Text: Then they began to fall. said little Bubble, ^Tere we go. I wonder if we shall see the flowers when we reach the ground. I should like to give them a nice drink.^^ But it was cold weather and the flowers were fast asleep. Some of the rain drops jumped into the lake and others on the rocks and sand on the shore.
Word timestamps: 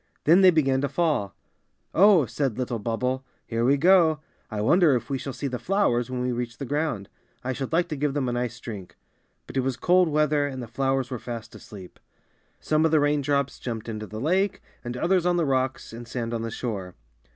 Then 0.23 0.41
they 0.41 0.49
began 0.49 0.81
to 0.81 0.89
fall. 0.89 1.35
said 2.25 2.57
little 2.57 2.79
Bubble, 2.79 3.23
^Tere 3.51 3.63
we 3.63 3.77
go. 3.77 4.19
I 4.49 4.59
wonder 4.59 4.95
if 4.95 5.11
we 5.11 5.19
shall 5.19 5.31
see 5.31 5.45
the 5.45 5.59
flowers 5.59 6.09
when 6.09 6.23
we 6.23 6.31
reach 6.31 6.57
the 6.57 6.65
ground. 6.65 7.07
I 7.43 7.53
should 7.53 7.71
like 7.71 7.87
to 7.89 7.95
give 7.95 8.15
them 8.15 8.27
a 8.27 8.31
nice 8.31 8.59
drink.^^ 8.59 8.95
But 9.45 9.57
it 9.57 9.59
was 9.59 9.77
cold 9.77 10.09
weather 10.09 10.47
and 10.47 10.59
the 10.59 10.67
flowers 10.67 11.11
were 11.11 11.19
fast 11.19 11.53
asleep. 11.53 11.99
Some 12.59 12.83
of 12.83 12.89
the 12.89 12.99
rain 12.99 13.21
drops 13.21 13.59
jumped 13.59 13.87
into 13.87 14.07
the 14.07 14.19
lake 14.19 14.63
and 14.83 14.97
others 14.97 15.27
on 15.27 15.37
the 15.37 15.45
rocks 15.45 15.93
and 15.93 16.07
sand 16.07 16.33
on 16.33 16.41
the 16.41 16.49
shore. 16.49 16.95